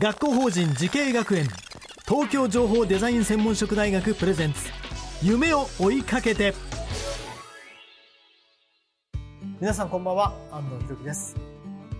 [0.00, 1.48] 学校法人慈恵学園。
[2.06, 4.70] 東京情報デザイン専門職大学プレゼンツ。
[5.24, 6.54] 夢を追いかけて。
[9.60, 10.32] 皆さんこんばんは。
[10.52, 11.34] 安藤裕樹です。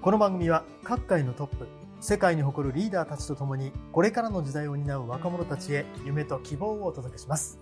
[0.00, 1.68] この番組は各界のトップ
[2.00, 7.58] 世界に誇るリーダーたちとともにこれからの時代を担う若者たちへ夢と希望をお届けします。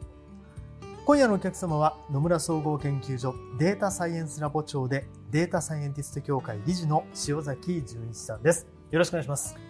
[1.06, 8.68] 今夜のお客様は野村総合研究所データサイエンスラボ長でデータサイエンティスト協会理事の塩崎純一さんです。
[8.92, 9.69] よろしくお願いします。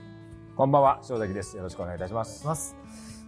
[0.61, 1.57] こんばんは、塩崎です。
[1.57, 2.47] よろしくお願いいたします。
[2.47, 2.77] ます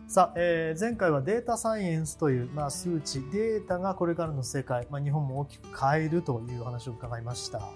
[0.07, 7.71] さあ、えー前回はデータサイエンスという、まあ、数値データがこれからの世界、まあ、日本も大きく変えるという話を伺いました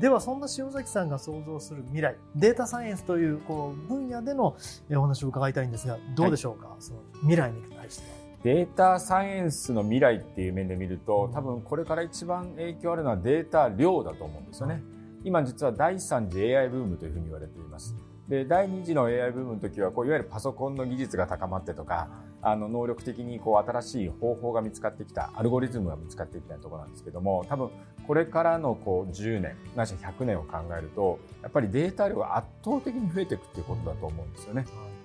[0.00, 4.56] ではそんな塩崎さんが想像する未来データサイエンスというこう分野での
[4.90, 14.82] えーお話を伺いたいんですがどうでしょうか、その未来に対してはデータサイエンスの未来っていう面で見ると、多分これから一番影響あるのはデータ量だと思うんですよね。
[15.22, 17.94] 今実は第3次 AI ブームというふうに言われています。
[18.32, 22.08] で、第2次の AI ブームの時は、こういわゆるパソコンの技術が高まってとか、
[22.40, 27.68] あの能力的にこう新しい方法が見つかってきた、アルゴリズムが見つかってきたところなんですけども、多分
[28.06, 34.64] これからのこう10年、ないしは100年を考えると、やっぱりデータ量が圧倒的に増えていくっていうことだと思うんですよね。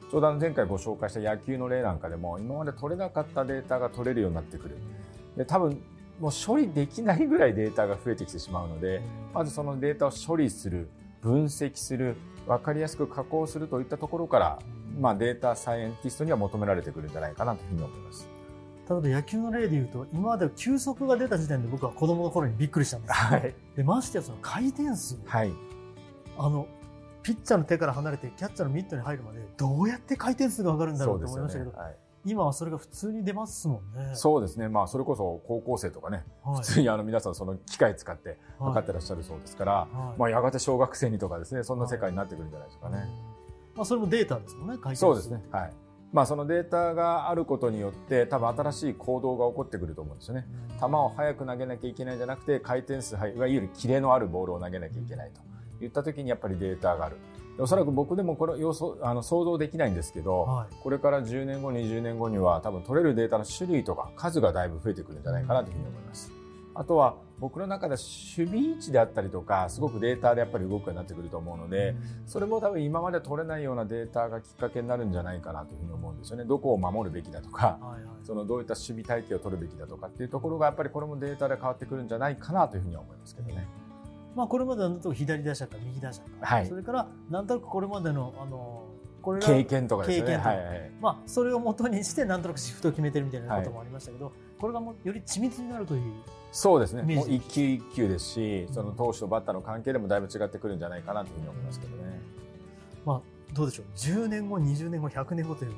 [0.09, 4.77] ちょうど前回ご紹介した野球の例なんかでも今まで取れなかったデータが取れるようになってくる。
[5.35, 5.81] で多分
[6.21, 9.01] もう処理できないぐらいデータが増えてきてしまうので
[9.33, 10.87] まずそのデータを処理する
[11.27, 12.15] 分析する
[12.47, 14.59] 分かりやすく加工するといったところから、
[14.99, 18.27] まあ、データサイエンティストには求められてくるんじゃないかなというふうに思います。
[18.89, 23.53] 例えば野球の例で言うと今まで球速が出た時点で僕は子供の頃にびっくりしたんですはい。
[23.75, 25.51] でましてやその回転数はい。
[26.37, 26.67] あの
[27.21, 31.95] ピッチャーの手から離れてキャッチャーのミットに入るまでどうやって回転数が上がるんだろうと思いましたけど、はい。
[32.25, 34.15] 今はそれが普通に出ますもんね。
[34.15, 34.67] そうですね。
[34.67, 38.37] まあ、それこそ高校生とかね、はい普通にあの皆さんその機械使ってはい
[38.69, 43.05] 測ってらっしゃるそうですから、はいまあ、やがて小学生にとかですね、そんな世界になってくるんじゃないですかね。
[43.75, 45.43] まあ、それもデータですもんね、回転数そうですね。
[45.51, 45.73] はい。
[46.13, 50.45] まあそのデータがあることによって多分新しい行動が起こってくると思うんですよね。
[50.79, 55.41] 球を速く投げなきゃいけないんじゃなくて回転数いわゆるキレのあるボールを投げなきゃいけないと
[55.79, 57.17] 言った時にやっぱりデータがある。
[57.59, 66.31] おそらく僕でもこれ予想あの想像できないんですけど、はいこれから10年後、20年後には多分取れるデータの種類とか数がだいぶ増えてくるんじゃないかなというふうに思います。
[66.75, 67.99] あとは僕の中では
[68.37, 71.95] 守備位置であったりとか、すごくデータでやっぱり動くようになってくると思うので、
[72.27, 76.45] それも多分今まで取れないようなデータがきっかけになるんじゃないかなというふうに思うんですよね。
[76.45, 83.65] どこを守るべきだとか、はいはいそのどういった守備体系を取るべきだとかっていうところがやっぱりこれもデータで変わってくるんじゃないかなというふうには思いますけどね。
[84.37, 86.67] まあ、これまではなんと左打者か右打者か、はい。
[86.67, 88.83] それからなんとなくこれまでのあの
[89.23, 90.37] これが経験とかですね。
[90.37, 96.01] はいはいまあ、それを元にしてなんとなくシフトを決めてるみたいなこともありましたけど、これがもうより緻密になるという
[96.51, 97.01] そうですね。
[97.15, 102.19] もう一球一球ですし、その投手とバッターの関係でもだいぶ違ってくるんじゃないかなというふうに思いますけどね。
[103.03, 103.21] まあ、
[103.53, 105.71] どうでしょう？10年後20年後100年後という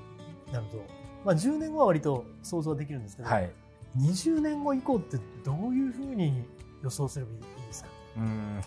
[0.51, 0.77] なると、
[1.23, 3.49] まあ、10年後は割と想像できるんですけど、はい。
[3.97, 6.43] 20年後以降ってどういうふうに
[6.83, 7.89] 予想すればいいですか？
[8.17, 8.61] うん。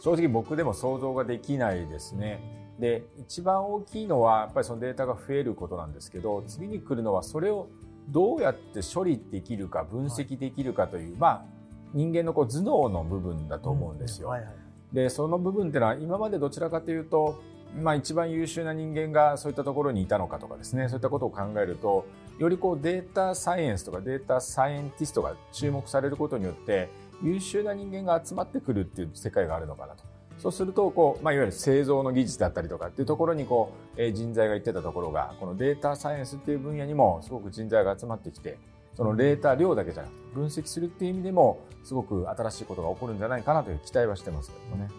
[0.00, 2.40] 正直僕でも想像ができないですね。
[2.78, 7.68] で、一番大きいのはやっぱりそのデータが増えることなんですけど、次に来るのはそれを
[8.08, 11.44] どうやって処理できるか、分析できるかという、まあ、
[11.92, 14.28] 人間のこう頭脳の部分だと思うんですよ。
[14.28, 14.50] はいはい。
[14.92, 17.42] で、その部分っていうのは今までどちらかというと、
[17.80, 22.06] まあ一番優秀な人間がそういったところにいたのかとかですね、そういったことを考えると、
[22.38, 26.90] よりこうデータサイエンスとかデータサイエンティストが注目されることによって、
[27.22, 30.04] 優秀な人間が集まってくるっていう世界があるのかなと。
[30.38, 38.58] そうすると、こう、まあ、いわゆる製造の技術だったりとかっていうところに、こう、えー人材が行ってたところが、このデータサイエンスっていう分野にもすごく人材が集まってきて、
[38.94, 44.90] そのデータ量だけじゃなくて、分析するっていう意味でも、すごく新しいことが起こるんじゃないかなという期待はしてますけどもね。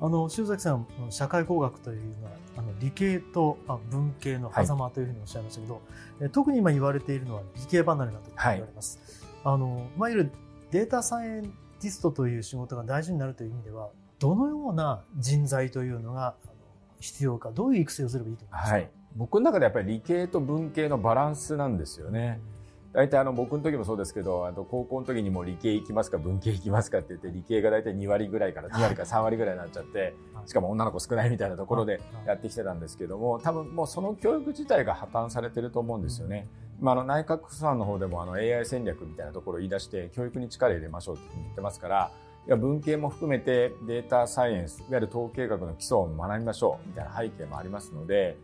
[0.00, 5.80] ああの塩崎さん社会工学というのはあの理系とあ文系の狭間というふうにおっしゃいましたけど、
[6.20, 8.98] え特に今言われているのは理系離れだと言われます。
[9.44, 10.30] あのいわゆる
[10.74, 11.42] データサイエン
[11.78, 16.34] ティストという仕事が大事になるという意味ではどのような人材というのが
[16.98, 22.40] 必要かどういう育成をすればいいと思いますか、はい、僕の中でやっぱり理系と文系のバランスなんですよね。
[22.92, 30.14] 大体あの僕の時もそうですけど、あと高校の時にも理系行きますか文系行きますかって言って理系が大体2割ぐらいから2割から3割ぐらいになっちゃって、
[30.46, 36.48] しかも女の子少ないみたいなところでやってきてたんですけども、多分もうその教育自体が破綻されてると思うんですよね。
[36.80, 42.10] まあ、あの内閣府さんの方でもあの AI 戦略みたいなところを言い出して教育に力入れましょうって言ってますから、
[42.46, 48.36] いや文系も含めてデータサイエンス、いわゆる統計学の基礎を学びましょうみたいな背景もありますので、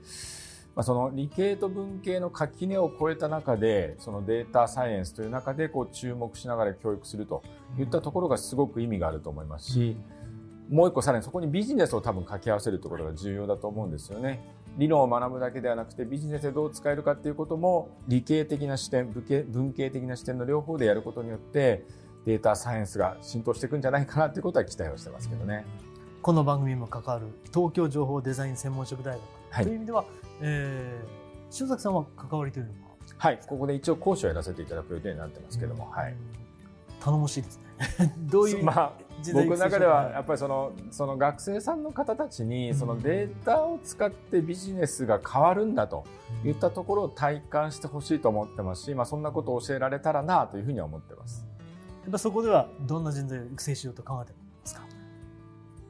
[0.74, 7.42] まあ、その理系と文系の垣根を越えた中で、そのデータサイエンスという中でこう注目しながら教育すると
[7.78, 9.96] いったところがすごく意味があると思いますし、
[10.70, 14.40] もう一個さらにそこにビジネスを多分掛け合わせるということが重要だと思うんですよね。
[14.78, 21.84] 理論を学ぶだけではなくてビジネスでどう使えるかっていうことも理系的な視点、文系文系的な視点の両方でやることによって
[22.24, 25.64] データサイエンスが浸透していくんじゃないかなということは期待をしてますけどね。
[26.22, 29.20] この番組にも関わる東京情報デザイン専門職大学
[29.50, 30.04] はいという意味では、
[30.40, 32.78] えー、塩崎さんは関わりというのは？
[33.18, 36.14] はい、ここで一応講師をやらせていただく予定になってますけども、はい。
[37.00, 37.58] 頼もしいです
[37.98, 38.14] ね。
[38.30, 38.64] どういう？
[38.64, 38.92] まあ
[39.32, 46.04] 僕の中ではやっぱりそのその学生さんの方たちにそのデータを使ってビジネスが変わるんだと
[46.44, 51.46] いったところを体感してほしいと思ってますし、まあ、そんなことを教えられたらなというふうには思ってます。
[52.02, 54.82] やっぱそこではどんな人材を育成しようと考えてますか？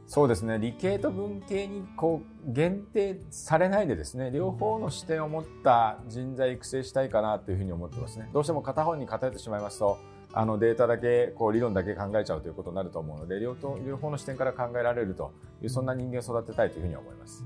[0.08, 0.58] そうですね。
[0.58, 8.28] 理系と文系にこう限定されないでですね両方の視点を持った人材育成したいかなというふうに思ってますね。
[8.32, 9.98] どうしても片方に偏ってしまいますと
[10.32, 15.32] あのデータだけこう理論だけ考えちゃうということになると思うので両と両方の視点から考えられると
[15.62, 17.44] いうそんな人間を育てたいというふうに思います。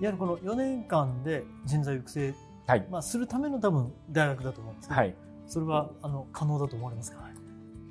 [0.00, 2.34] いわゆるこの4年間で人材育成、
[2.66, 5.16] はい、まあ、するための多分大学だと思うんですけど、はい。
[5.46, 7.18] それはあの可能だと思われますか？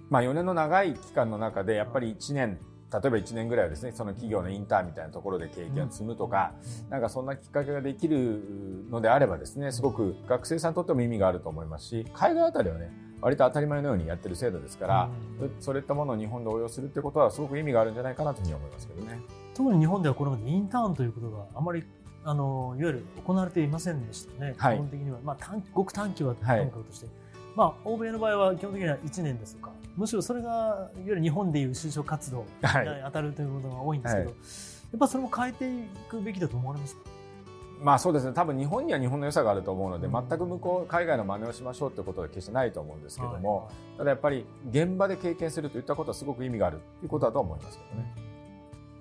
[0.09, 2.59] まあ、4年の長い期間の中でやっぱり1年
[2.93, 6.53] 例えば1年ぐらいはですねその企業のインターンみたいなところで経験を積むとか、
[6.89, 12.91] なんかそんなきっかけができるのであればですねすごく学生さんにとっても意味があると思いますし海外あたりはね
[13.25, 15.09] 割と当たり前のようにやってる制度ですから、
[15.59, 19.19] そういったものを日本で応用するってことはすごく意味があるんじゃないかなというふうに思いますけどね。
[19.55, 21.83] 特に日本ではこれまでインターンということがあまり
[22.23, 24.75] あのいわゆる行われていませんでしたね、はい。
[24.75, 26.65] 基本的には、まあ、短ごく短期はとはい。
[26.65, 27.07] もかくとして、
[27.55, 33.01] まあ、欧米の場合は基本的には1年ですとかむしろそれがいわゆる日本でいう就職活動にはい。
[33.05, 34.35] 当たるということが多いんですけど、はい。
[34.35, 37.01] やっぱそれも変えていくべきだと思われますか？
[37.81, 48.25] まあそうですね多分日本には日本の良さがあると思うので全く向こう海外の真似をしましょうってことは決してないと思うんですけども、ただやっぱり現場で経験するといったことはすごく意味があるということだと思いますけどね。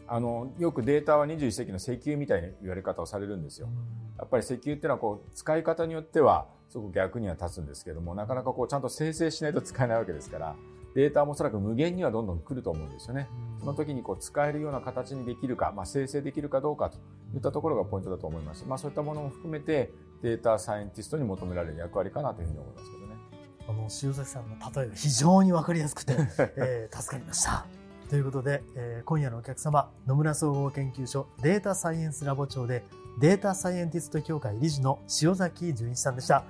[0.07, 3.69] あのよくデータは21世紀の石油みたいな言われ方をされるんですよ。
[4.19, 10.57] やっぱり石油っていうのはこう使い方によってはすごく逆には立つんですけどもなかなかこうちゃんと生成しないと使えないわけですから
[10.95, 13.29] データもおそらく無限にはどんどん来ると思うんですよね。
[13.59, 16.99] その時にこう使えるような形にできるか、まあ、生成できるかどうかと
[17.35, 18.65] いったところがポイントだと思います。
[18.67, 19.91] まあ、そういったものも含めて
[20.23, 23.15] データサイエンティストに求められる役割かなというふうに思いますけどね。
[23.67, 26.15] あの塩崎さんの例えが非常に分かりやすくて、
[26.57, 27.67] えー助かりました。
[28.09, 32.85] ということで、えー今夜のお客様野村総合研究所データサイエンスラボ長で
[33.21, 36.45] データサイエンティスト協会理事の塩崎純一さんでした。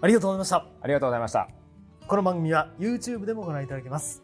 [0.00, 0.66] ありがとうございました。
[0.80, 1.61] ありがとうございました。
[2.06, 4.22] この番組は YouTube でもご覧いただけます。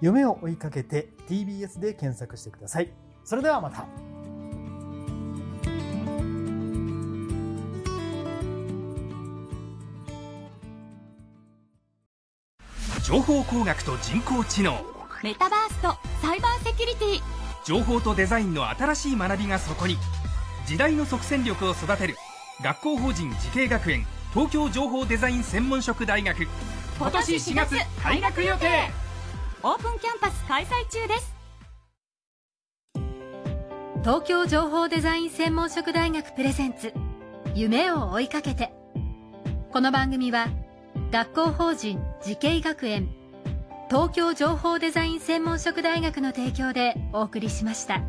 [0.00, 2.90] 夢を追いかけて TBS で検索してください。
[3.24, 3.86] それではまた。
[13.04, 14.84] 情報工学と人工知能
[15.22, 17.22] メタバースとサイバーセキュリティ
[17.64, 19.96] 情報とデザインの新しい学びがそこに
[20.66, 22.16] 時代の即戦力を育てる
[22.62, 26.46] 学校法人慈恵学園東京情報デザイン専門職大学
[26.98, 28.66] 今年4月開学予定。
[29.62, 31.32] オープンキャンパス開催中です。
[34.02, 36.92] 東京情報デザイン専門職大学プレゼンツ
[37.54, 38.72] 夢を追いかけて。
[39.70, 40.48] この番組は
[41.12, 43.08] 学校法人慈恵学園
[43.88, 48.02] 東京情報デザイン専門職大学の提供でお送りしました。